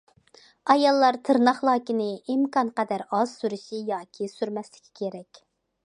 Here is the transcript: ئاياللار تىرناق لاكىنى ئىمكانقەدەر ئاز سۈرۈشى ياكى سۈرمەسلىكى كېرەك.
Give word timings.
ئاياللار 0.73 1.17
تىرناق 1.29 1.59
لاكىنى 1.69 2.07
ئىمكانقەدەر 2.35 3.05
ئاز 3.19 3.35
سۈرۈشى 3.43 3.85
ياكى 3.93 4.33
سۈرمەسلىكى 4.37 4.99
كېرەك. 5.03 5.45